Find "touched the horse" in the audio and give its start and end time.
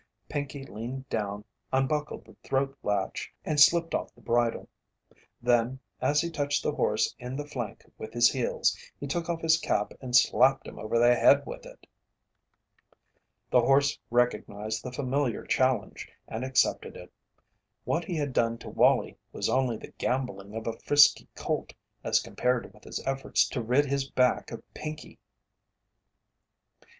6.31-7.13